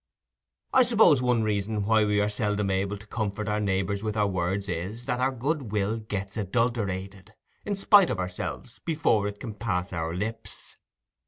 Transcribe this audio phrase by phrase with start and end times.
[0.73, 4.25] I suppose one reason why we are seldom able to comfort our neighbours with our
[4.25, 7.35] words is that our goodwill gets adulterated,
[7.65, 10.75] in spite of ourselves, before it can pass our lips.